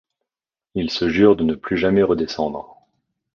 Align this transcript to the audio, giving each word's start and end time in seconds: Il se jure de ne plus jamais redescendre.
Il 0.73 0.89
se 0.89 1.09
jure 1.09 1.35
de 1.35 1.43
ne 1.43 1.53
plus 1.53 1.77
jamais 1.77 2.01
redescendre. 2.01 2.87